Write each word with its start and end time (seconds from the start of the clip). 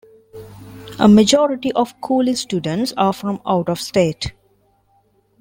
A 0.97 1.07
majority 1.07 1.71
of 1.73 1.93
Cooley 2.01 2.33
students 2.33 2.91
are 2.97 3.13
from 3.13 3.39
out-of-state. 3.45 4.33